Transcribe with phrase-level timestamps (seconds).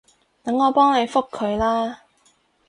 [0.43, 1.99] 等我幫你覆佢啦